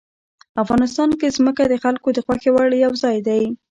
افغانستان 0.63 1.09
کې 1.19 1.33
ځمکه 1.37 1.63
د 1.67 1.73
خلکو 1.83 2.07
د 2.13 2.19
خوښې 2.25 2.49
وړ 2.53 2.69
یو 2.85 2.93
ځای 3.03 3.17
دی. 3.27 3.43